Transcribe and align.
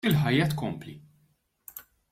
Il-ħajja 0.09 0.45
tkompli. 0.53 0.95